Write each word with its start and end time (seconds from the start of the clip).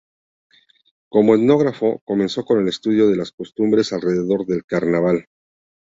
Como 1.11 1.35
etnógrafo, 1.35 2.01
comenzó 2.05 2.43
con 2.43 2.59
el 2.59 2.67
estudio 2.69 3.07
de 3.07 3.17
las 3.17 3.31
costumbres 3.31 3.93
alrededor 3.93 4.47
del 4.47 4.65
carnaval. 4.65 5.27